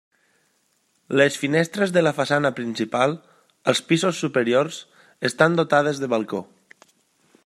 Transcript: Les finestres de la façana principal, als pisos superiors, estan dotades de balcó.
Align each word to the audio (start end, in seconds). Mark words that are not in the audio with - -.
Les 1.19 1.35
finestres 1.41 1.93
de 1.97 2.03
la 2.07 2.13
façana 2.21 2.51
principal, 2.61 3.13
als 3.73 3.83
pisos 3.91 4.23
superiors, 4.27 4.81
estan 5.33 5.61
dotades 5.63 6.03
de 6.05 6.11
balcó. 6.17 6.45